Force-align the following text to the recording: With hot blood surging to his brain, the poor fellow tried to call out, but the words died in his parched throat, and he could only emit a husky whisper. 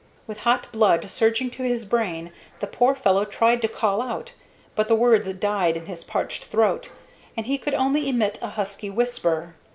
With 0.25 0.39
hot 0.39 0.65
blood 0.71 1.11
surging 1.11 1.51
to 1.51 1.61
his 1.61 1.85
brain, 1.85 2.31
the 2.59 2.65
poor 2.65 2.95
fellow 2.95 3.23
tried 3.23 3.61
to 3.61 3.67
call 3.67 4.01
out, 4.01 4.33
but 4.75 4.87
the 4.87 4.95
words 4.95 5.31
died 5.35 5.77
in 5.77 5.85
his 5.85 6.03
parched 6.03 6.45
throat, 6.45 6.89
and 7.37 7.45
he 7.45 7.59
could 7.59 7.75
only 7.75 8.09
emit 8.09 8.39
a 8.41 8.47
husky 8.47 8.89
whisper. 8.89 9.53